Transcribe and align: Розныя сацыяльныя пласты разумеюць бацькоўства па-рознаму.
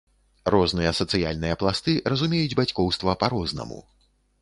Розныя 0.55 0.93
сацыяльныя 0.99 1.59
пласты 1.65 1.97
разумеюць 2.15 2.57
бацькоўства 2.63 3.19
па-рознаму. 3.25 3.79